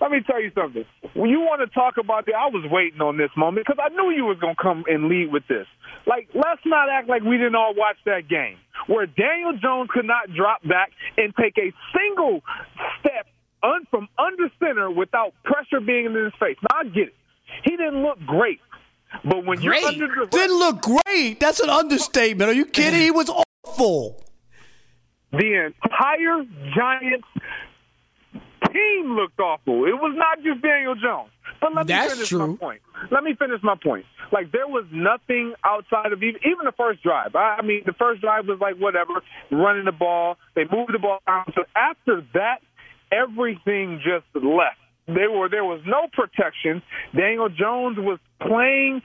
[0.00, 0.84] Let me tell you something.
[1.14, 3.88] When you want to talk about that, I was waiting on this moment because I
[3.94, 5.66] knew you was gonna come and lead with this.
[6.06, 10.04] Like, let's not act like we didn't all watch that game where Daniel Jones could
[10.04, 12.42] not drop back and take a single
[13.00, 13.26] step
[13.62, 16.56] un- from under center without pressure being in his face.
[16.62, 17.14] Now I get it.
[17.64, 18.60] He didn't look great.
[19.24, 19.80] But when great.
[19.80, 21.40] you're under the didn't look great.
[21.40, 22.50] That's an understatement.
[22.50, 23.00] Are you kidding?
[23.00, 23.30] He was
[23.64, 24.22] awful.
[25.32, 27.26] The entire Giants
[28.72, 29.84] team looked awful.
[29.84, 31.30] It was not just Daniel Jones.
[31.60, 32.46] But let me That's finish true.
[32.46, 32.80] my point.
[33.10, 34.04] Let me finish my point.
[34.32, 37.34] Like there was nothing outside of even, even the first drive.
[37.34, 40.36] I, I mean, the first drive was like whatever, running the ball.
[40.54, 41.44] They moved the ball down.
[41.54, 42.58] So after that,
[43.12, 44.78] everything just left.
[45.06, 46.82] There were there was no protection.
[47.16, 49.02] Daniel Jones was playing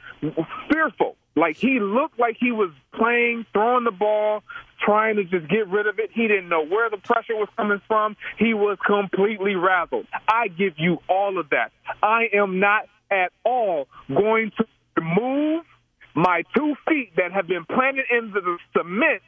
[0.71, 1.15] fearful.
[1.35, 4.43] Like he looked like he was playing, throwing the ball,
[4.81, 6.09] trying to just get rid of it.
[6.13, 8.15] He didn't know where the pressure was coming from.
[8.37, 10.05] He was completely razzled.
[10.27, 11.71] I give you all of that.
[12.03, 14.65] I am not at all going to
[14.97, 15.65] remove
[16.13, 19.21] my two feet that have been planted into the cement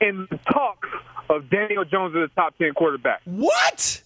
[0.00, 0.88] in the talks
[1.30, 3.20] of Daniel Jones as a top 10 quarterback.
[3.24, 4.02] What?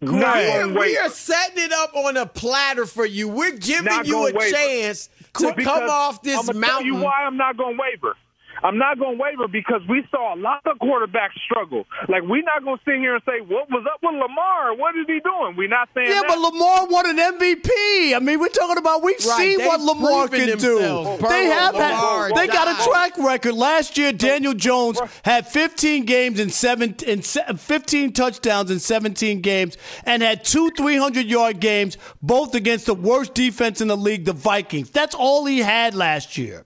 [0.00, 1.00] Not we, are, gonna we waver.
[1.02, 3.28] are setting it up on a platter for you.
[3.28, 4.50] We're giving Not you a waver.
[4.50, 6.86] chance to Because come off this I'm mountain.
[6.90, 8.16] Tell you why I'm not going to waver.
[8.62, 11.86] I'm not going to waver because we saw a lot of quarterbacks struggle.
[12.08, 14.74] Like we're not going to sit here and say what was up with Lamar.
[14.76, 15.54] What is he doing?
[15.56, 16.28] We're not saying Yeah, that.
[16.28, 18.14] but Lamar won an MVP.
[18.14, 20.78] I mean, we're talking about we've Right, seen they've what Lamar proven can do.
[20.78, 21.22] themselves.
[21.28, 23.54] They have Lamar, had, they got a track record.
[23.54, 29.76] Last year, Daniel Jones had 15 games and seven in 15 touchdowns in 17 games,
[30.04, 34.32] and had two 300 yard games, both against the worst defense in the league, the
[34.32, 34.90] Vikings.
[34.90, 36.64] That's all he had last year.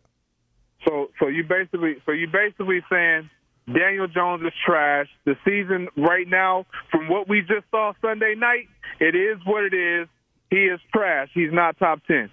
[0.86, 3.30] So, so you basically, so you basically saying
[3.66, 5.08] Daniel Jones is trash.
[5.24, 8.68] The season right now, from what we just saw Sunday night,
[9.00, 10.08] it is what it is.
[10.50, 11.28] He is trash.
[11.32, 12.30] He's not top ten.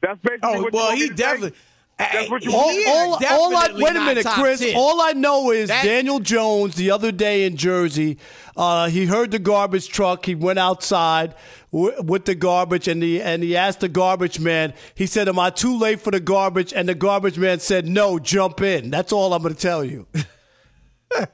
[0.00, 1.52] That's basically Oh well, he to say?
[1.98, 2.18] Definitely.
[2.20, 2.90] That's what you all, want me to
[3.32, 4.60] all, all I, wait a minute, Chris.
[4.60, 4.74] 10.
[4.76, 8.18] All I know is That- Daniel Jones the other day in Jersey.
[8.56, 10.24] Uh, he heard the garbage truck.
[10.26, 11.34] He went outside
[11.72, 14.72] w- with the garbage, and he and he asked the garbage man.
[14.94, 18.18] He said, "Am I too late for the garbage?" And the garbage man said, "No,
[18.18, 20.06] jump in." That's all I'm going to tell you.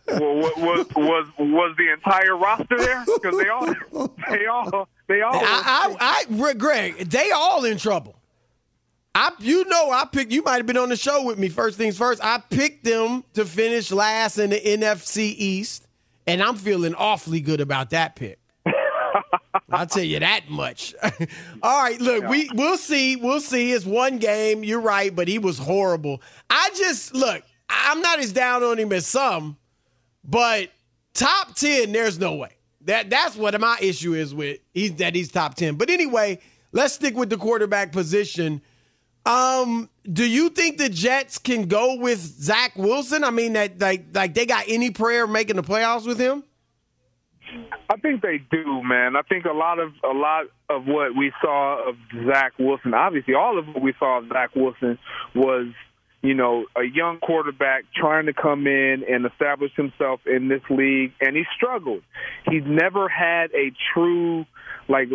[0.06, 3.04] Well, was, was was was the entire roster there?
[3.06, 3.66] Because they all,
[4.30, 5.34] they all, they all.
[5.34, 8.16] I, I, I, Greg, they all in trouble.
[9.14, 10.32] I, you know, I picked.
[10.32, 11.48] You might have been on the show with me.
[11.48, 15.86] First things first, I picked them to finish last in the NFC East,
[16.26, 18.38] and I'm feeling awfully good about that pick.
[19.70, 20.94] I'll tell you that much.
[21.62, 23.16] All right, look, we we'll see.
[23.16, 23.72] We'll see.
[23.72, 24.64] It's one game.
[24.64, 26.22] You're right, but he was horrible.
[26.48, 27.42] I just look.
[27.68, 29.56] I'm not as down on him as some,
[30.24, 30.70] but
[31.12, 32.56] top ten, there's no way.
[32.82, 34.58] That that's what my issue is with.
[34.72, 35.74] He's that he's top ten.
[35.76, 36.38] But anyway,
[36.72, 38.62] let's stick with the quarterback position.
[39.24, 43.22] Um, do you think the Jets can go with Zach Wilson?
[43.22, 46.42] I mean, that like like they got any prayer making the playoffs with him?
[47.88, 49.16] I think they do, man.
[49.16, 53.34] I think a lot of a lot of what we saw of Zach Wilson, obviously,
[53.34, 54.98] all of what we saw of Zach Wilson
[55.34, 55.68] was,
[56.22, 61.12] you know, a young quarterback trying to come in and establish himself in this league,
[61.20, 62.02] and he struggled.
[62.50, 64.46] He's never had a true,
[64.88, 65.08] like,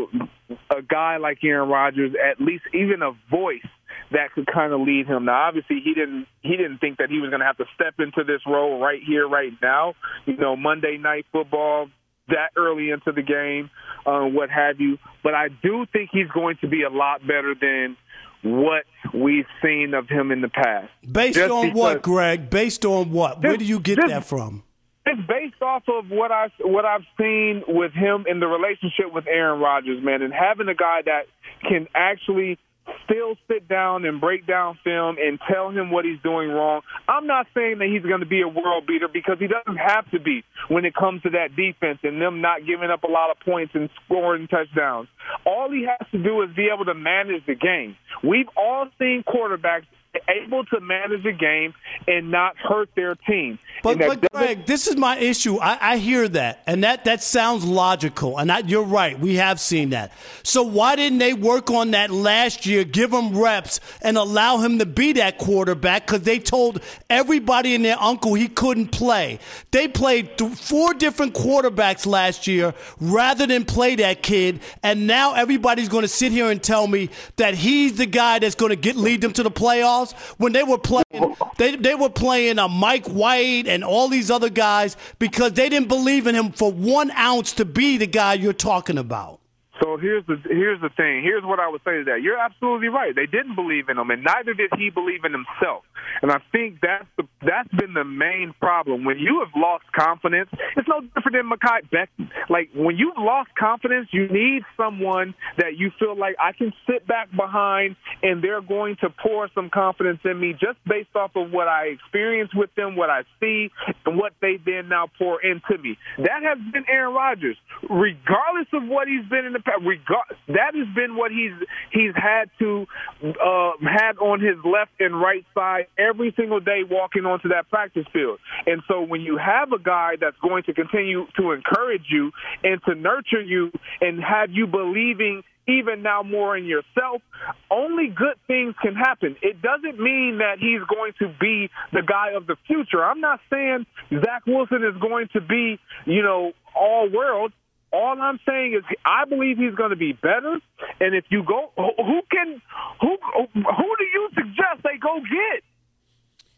[0.69, 3.65] a guy like Aaron Rodgers, at least even a voice
[4.11, 5.25] that could kind of lead him.
[5.25, 7.95] Now, obviously, he didn't he didn't think that he was going to have to step
[7.99, 9.95] into this role right here, right now.
[10.25, 11.89] You know, Monday Night Football
[12.29, 13.69] that early into the game,
[14.05, 14.97] uh, what have you.
[15.23, 17.95] But I do think he's going to be a lot better than
[18.43, 20.89] what we've seen of him in the past.
[21.09, 22.49] Based Just on what, Greg?
[22.49, 23.41] Based on what?
[23.41, 24.63] Where Just- do you get just- that from?
[25.09, 29.25] It's based off of what I what I've seen with him in the relationship with
[29.25, 31.27] Aaron Rodgers, man, and having a guy that
[31.61, 32.57] can actually
[33.05, 36.81] still sit down and break down film and tell him what he's doing wrong.
[37.07, 40.09] I'm not saying that he's going to be a world beater because he doesn't have
[40.11, 43.31] to be when it comes to that defense and them not giving up a lot
[43.31, 45.07] of points and scoring touchdowns.
[45.45, 47.95] All he has to do is be able to manage the game.
[48.23, 49.85] We've all seen quarterbacks
[50.27, 51.73] able to manage a game
[52.07, 53.59] and not hurt their team.
[53.83, 55.59] But, but Greg, this is my issue.
[55.59, 58.37] I, I hear that, and that, that sounds logical.
[58.37, 59.19] And I, you're right.
[59.19, 60.11] We have seen that.
[60.43, 64.79] So why didn't they work on that last year, give him reps, and allow him
[64.79, 66.07] to be that quarterback?
[66.07, 69.39] Because they told everybody and their uncle he couldn't play.
[69.71, 74.61] They played th- four different quarterbacks last year rather than play that kid.
[74.83, 78.55] And now everybody's going to sit here and tell me that he's the guy that's
[78.55, 79.96] going to get lead them to the playoffs.
[80.37, 84.49] When they were playing, they they were playing a Mike White and all these other
[84.49, 88.53] guys because they didn't believe in him for one ounce to be the guy you're
[88.53, 89.39] talking about.
[89.81, 91.21] So here's the here's the thing.
[91.23, 92.21] Here's what I would say to that.
[92.21, 93.15] You're absolutely right.
[93.15, 95.83] They didn't believe in him, and neither did he believe in himself.
[96.21, 99.05] And I think that's the that's been the main problem.
[99.05, 102.29] When you have lost confidence, it's no different than Mekhi Becton.
[102.49, 107.05] Like when you've lost confidence, you need someone that you feel like I can sit
[107.07, 111.51] back behind, and they're going to pour some confidence in me just based off of
[111.51, 113.69] what I experience with them, what I see,
[114.05, 115.97] and what they then now pour into me.
[116.17, 120.87] That has been Aaron Rodgers, regardless of what he's been in the Regard that has
[120.95, 121.53] been what he's
[121.91, 122.87] he's had to
[123.21, 128.05] uh, had on his left and right side every single day walking onto that practice
[128.13, 128.39] field.
[128.65, 132.31] And so when you have a guy that's going to continue to encourage you
[132.63, 137.21] and to nurture you and have you believing even now more in yourself,
[137.69, 139.35] only good things can happen.
[139.41, 143.03] It doesn't mean that he's going to be the guy of the future.
[143.03, 147.51] I'm not saying Zach Wilson is going to be, you know, all world.
[147.91, 150.59] All I'm saying is I believe he's going to be better.
[150.99, 152.61] And if you go, who can,
[153.01, 153.17] who,
[153.53, 155.63] who do you suggest they go get?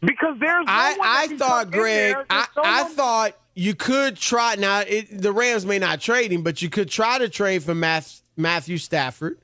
[0.00, 2.26] Because there's no I, I thought, Greg, there.
[2.30, 4.54] I, no I thought you could try.
[4.56, 7.74] Now, it, the Rams may not trade him, but you could try to trade for
[7.74, 9.38] Math, Matthew Stafford.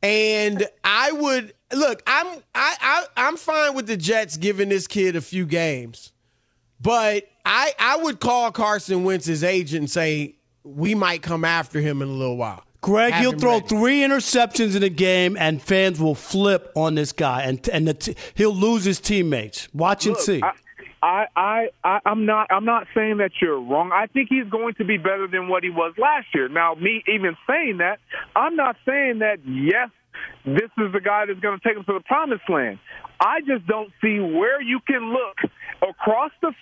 [0.00, 2.02] And I would look.
[2.06, 6.12] I'm I, I I'm fine with the Jets giving this kid a few games,
[6.80, 10.36] but I I would call Carson Wentz's agent and say
[10.76, 12.64] we might come after him in a little while.
[12.80, 13.66] Greg, Have he'll throw ready.
[13.66, 17.94] three interceptions in a game, and fans will flip on this guy, and and the
[17.94, 19.68] t- he'll lose his teammates.
[19.74, 20.40] Watch and see.
[20.42, 20.52] I,
[21.02, 22.46] I, I, I, I'm not.
[22.50, 23.90] I'm not saying that you're wrong.
[23.92, 26.48] I think he's going to be better than what he was last year.
[26.48, 27.98] Now, me even saying that,
[28.36, 29.38] I'm not saying that.
[29.44, 29.90] Yes,
[30.44, 32.78] this is the guy that's going to take him to the promised land.
[33.20, 35.50] I just don't see where you can look
[35.82, 36.52] across the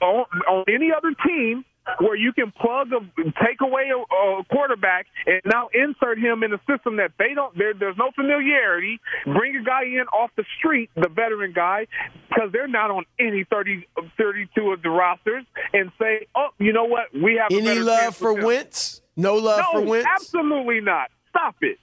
[0.00, 1.64] on, on any other team
[2.00, 3.00] where you can plug a
[3.44, 7.56] take away a, a quarterback and now insert him in a system that they don't
[7.56, 11.86] there, there's no familiarity bring a guy in off the street the veteran guy
[12.28, 13.86] because they're not on any 30
[14.18, 17.84] 32 of the rosters and say oh you know what we have a Any better
[17.84, 18.44] love for with.
[18.44, 19.02] Wentz?
[19.16, 20.08] No love no, for Wentz.
[20.14, 21.78] absolutely not stop it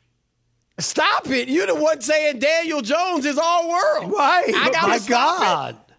[0.79, 1.49] Stop it!
[1.49, 4.11] You're the one saying Daniel Jones is all world.
[4.11, 4.51] Right?
[4.55, 4.97] I gotta My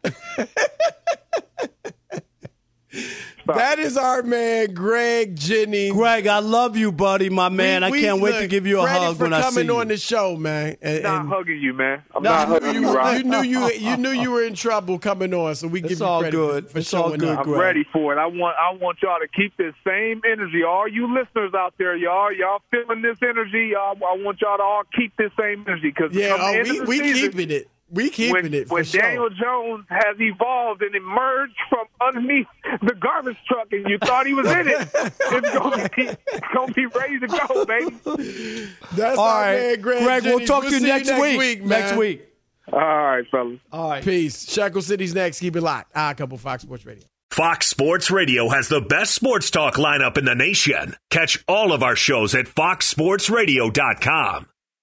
[3.45, 3.59] stop it.
[3.59, 3.64] God.
[3.64, 5.95] That is our man, Greg Jennings.
[5.95, 7.82] Greg, I love you, buddy, my man.
[7.90, 9.66] We- I can't wait to give you a hug when I see you.
[9.68, 10.76] coming on the show, man.
[10.82, 13.16] And, I'm not and hugging you man I'm No, not hugging you, you, Rob.
[13.16, 15.99] you knew you you knew you were in trouble coming on, so we It's give
[16.01, 16.64] you all credit good.
[16.66, 17.38] for, for It's all showing good, up.
[17.40, 17.61] I'm Greg.
[17.61, 18.18] ready for it.
[18.18, 20.62] I want I want y'all to keep this same energy.
[20.64, 23.70] All you listeners out there, y'all, y'all feeling this energy.
[23.72, 26.88] Y'all, I want y'all to all keep this same energy because Yeah, oh, we, of
[26.88, 27.68] we season, keeping it.
[27.91, 29.01] We keeping when, it for when sure.
[29.01, 32.47] Daniel Jones has evolved and emerged from underneath
[32.82, 36.72] the garbage truck, and you thought he was in it, it's gonna be it's gonna
[36.72, 38.68] be ready to go, baby.
[38.95, 40.03] That's All our man, Greg.
[40.03, 40.49] Greg, we'll Jennings.
[40.49, 41.39] talk to you see next, week.
[41.39, 41.64] week.
[41.64, 42.28] next week.
[42.72, 43.61] All right, fellas.
[43.70, 44.03] All right.
[44.03, 44.51] Peace.
[44.51, 45.41] Shekel City's next.
[45.41, 45.93] Keep it locked.
[45.95, 47.05] Ah, couple Fox Sports Radio.
[47.30, 50.97] Fox Sports Radio has the best sports talk lineup in the nation.
[51.11, 54.47] Catch all of our shows at foxsportsradio.com.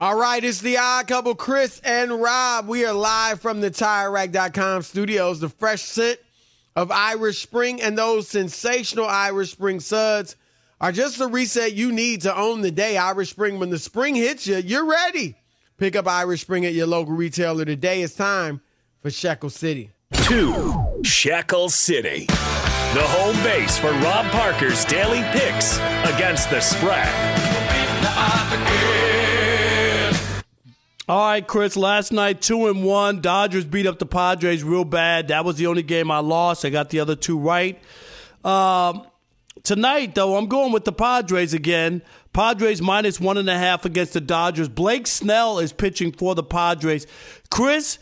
[0.00, 2.66] All right, it's the odd couple, Chris and Rob.
[2.66, 5.38] We are live from the TireRack.com studios.
[5.38, 6.18] The fresh scent
[6.74, 10.34] of Irish Spring and those sensational Irish Spring suds
[10.80, 12.96] are just the reset you need to own the day.
[12.96, 15.36] Irish Spring, when the spring hits you, you're ready.
[15.76, 18.02] Pick up Irish Spring at your local retailer today.
[18.02, 18.60] It's time
[19.00, 19.92] for Shekel City.
[20.24, 22.26] Two, Shekel City.
[22.26, 25.78] The home base for Rob Parker's daily picks
[26.12, 27.51] against the spread.
[31.08, 31.76] All right, Chris.
[31.76, 33.20] Last night, two and one.
[33.20, 35.28] Dodgers beat up the Padres real bad.
[35.28, 36.64] That was the only game I lost.
[36.64, 37.82] I got the other two right.
[38.44, 39.04] Um,
[39.64, 42.02] tonight, though, I'm going with the Padres again.
[42.32, 44.68] Padres minus one and a half against the Dodgers.
[44.68, 47.08] Blake Snell is pitching for the Padres.
[47.50, 47.98] Chris,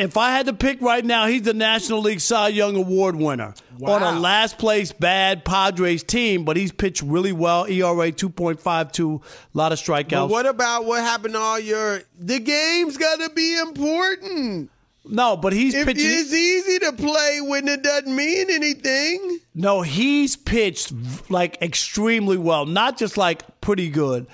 [0.00, 3.54] if I had to pick right now, he's the National League Cy Young Award winner
[3.78, 3.92] wow.
[3.92, 7.66] on a last place bad Padres team, but he's pitched really well.
[7.66, 10.10] ERA 2.52, a lot of strikeouts.
[10.10, 14.70] But what about what happened to all your the game's got to be important.
[15.04, 16.04] No, but he's if pitching.
[16.06, 19.40] It's easy to play when it doesn't mean anything.
[19.54, 20.92] No, he's pitched
[21.30, 24.26] like extremely well, not just like pretty good.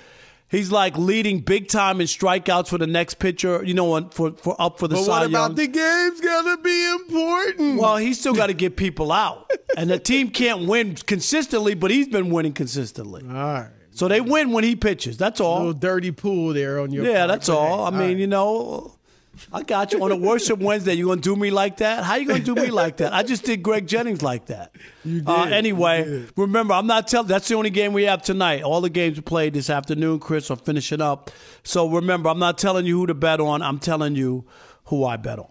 [0.49, 3.63] He's like leading big time in strikeouts for the next pitcher.
[3.65, 4.95] You know, for for up for the.
[4.95, 5.55] But Cy what about Young.
[5.55, 7.79] the game's gonna be important?
[7.79, 11.91] Well, he's still got to get people out, and the team can't win consistently, but
[11.91, 13.23] he's been winning consistently.
[13.27, 13.69] All right.
[13.91, 15.17] So they win when he pitches.
[15.17, 15.57] That's all.
[15.57, 17.03] A little dirty pool there on your.
[17.03, 17.83] Yeah, that's all.
[17.83, 18.17] I mean, right.
[18.17, 18.96] you know,
[19.51, 20.93] I got you on a worship Wednesday.
[20.93, 22.03] You gonna do me like that?
[22.03, 23.13] How you gonna do me like that?
[23.13, 24.75] I just did Greg Jennings like that.
[25.03, 25.29] You did.
[25.29, 26.33] Uh, anyway, did.
[26.35, 27.27] remember, I'm not telling.
[27.27, 28.63] That's the only game we have tonight.
[28.63, 31.31] All the games we played this afternoon, Chris, are finishing up.
[31.63, 33.61] So remember, I'm not telling you who to bet on.
[33.61, 34.45] I'm telling you
[34.85, 35.49] who I bet on.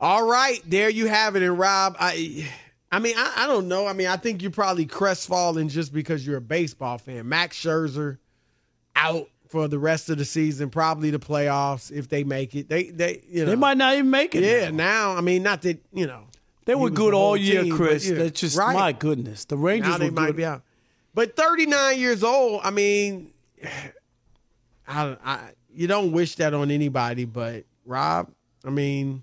[0.00, 1.42] All right, there you have it.
[1.44, 2.48] And Rob, I,
[2.90, 3.86] I mean, I, I don't know.
[3.86, 7.28] I mean, I think you're probably crestfallen just because you're a baseball fan.
[7.28, 8.18] Max Scherzer
[8.96, 12.68] out for the rest of the season, probably the playoffs if they make it.
[12.68, 14.42] They, they, you know, They might not even make it.
[14.42, 15.12] Yeah, now.
[15.12, 16.24] now, I mean, not that you know
[16.64, 18.08] They were good all year, team, Chris.
[18.08, 18.74] yeah, That's just right.
[18.74, 19.44] my goodness.
[19.44, 20.36] The Rangers now they were might good.
[20.36, 20.62] be out.
[21.14, 23.32] But 39 years old, I mean,
[24.88, 25.40] I, I,
[25.74, 28.30] you don't wish that on anybody, but Rob,
[28.64, 29.22] I mean,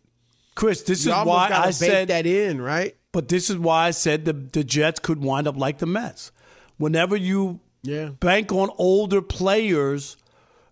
[0.55, 2.95] Chris, this is why I said that in, right?
[3.11, 6.31] But this is why I said the the Jets could wind up like the Mets.
[6.77, 8.09] Whenever you Yeah.
[8.19, 10.15] bank on older players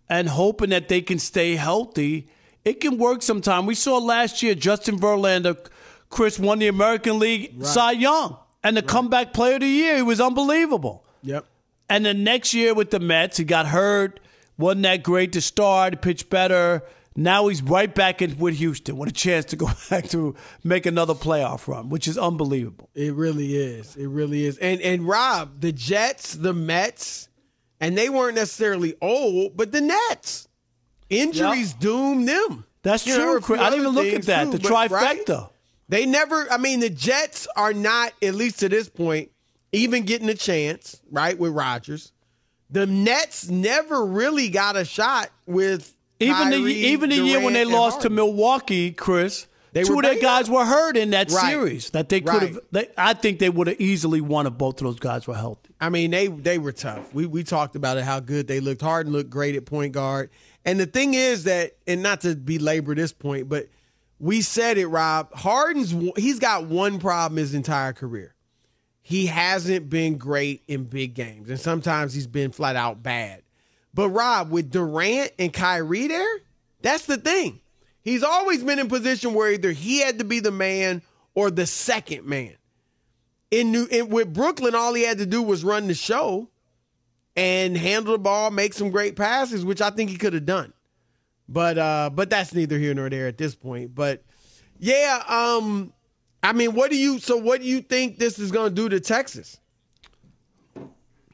[0.10, 2.28] and hoping that they can stay healthy,
[2.66, 3.66] it can work sometime.
[3.66, 5.58] We saw last year Justin Verlander,
[6.10, 9.98] Chris won the American League Cy Young, and the comeback player of the year.
[9.98, 11.06] He was unbelievable.
[11.24, 11.46] Yep.
[11.90, 14.20] And the next year with the Mets, he got hurt.
[14.58, 16.02] wasn't that great to start.
[16.02, 16.84] Pitched better.
[17.16, 20.86] Now he's right back in with Houston with a chance to go back to make
[20.86, 22.90] another playoff run, which is unbelievable.
[22.94, 23.96] It really is.
[23.96, 24.58] It really is.
[24.60, 27.28] And and Rob, the Jets, the Mets,
[27.80, 30.48] and they weren't necessarily old, but the Nets.
[31.10, 32.66] Injuries doomed them.
[32.84, 33.62] That's You true, Chris.
[33.62, 34.46] I didn't even look at that.
[34.46, 35.26] too, the but- right?
[35.26, 35.50] trifecta.
[35.90, 36.52] They never.
[36.52, 39.32] I mean, the Jets are not, at least to this point,
[39.72, 41.00] even getting a chance.
[41.10, 42.12] Right with Rodgers,
[42.70, 47.64] the Nets never really got a shot with Even the even the year when they
[47.64, 51.52] Durant, lost to Milwaukee, Chris, They two of their guys were hurt in that Right.
[51.52, 51.90] series.
[51.92, 52.60] That they could have.
[52.74, 52.92] Right.
[52.98, 55.67] I think they would have easily won if both of those guys were healthy.
[55.80, 57.14] I mean, they they were tough.
[57.14, 58.82] We we talked about it how good they looked.
[58.82, 60.32] Harden looked great at point guard.
[60.66, 63.68] And the thing is that, and not to belabor this point, but
[64.20, 65.32] we said it, Rob.
[65.34, 68.34] Harden's he's got one problem his entire career.
[69.02, 73.44] He hasn't been great in big games, and sometimes he's been flat out bad.
[73.94, 76.38] But Rob, with Durant and Kyrie there,
[76.82, 77.62] that's the thing.
[78.02, 81.02] He's always been in position where either he had to be the man
[81.36, 82.57] or the second man
[83.52, 86.50] in New in, with Brooklyn, all he had to do was run the show
[87.36, 90.74] and handle the ball, make some great passes, which I think he could have done.
[91.48, 93.96] But uh, but that's neither here nor there at this point.
[93.96, 94.24] But
[94.80, 95.94] yeah, um,
[96.44, 98.90] I mean, what do you so what do you think this is going to do
[98.90, 99.60] to Texas?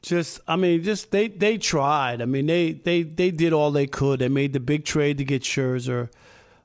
[0.02, 2.20] Just, I mean, just they they tried.
[2.20, 4.20] I mean, they they they did all they could.
[4.20, 6.10] They made the big trade to get Scherzer.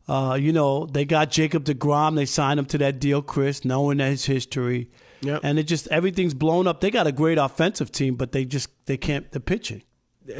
[0.09, 2.15] Uh, you know, they got Jacob deGrom.
[2.15, 4.89] They signed him to that deal, Chris, knowing that his history.
[5.21, 5.41] Yep.
[5.43, 6.81] And it just everything's blown up.
[6.81, 9.83] They got a great offensive team, but they just they can't the pitching.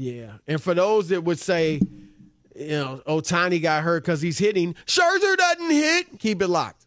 [0.00, 1.80] Yeah, and for those that would say,
[2.54, 6.20] you know, Ohtani got hurt because he's hitting, Scherzer doesn't hit.
[6.20, 6.86] Keep it locked.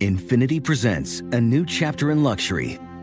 [0.00, 2.78] Infiniti presents a new chapter in luxury,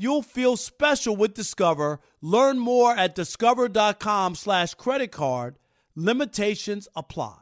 [0.00, 2.00] you'll feel special with Discover.
[2.22, 5.56] Learn more at discover.com slash credit card.
[5.94, 7.39] Limitations apply.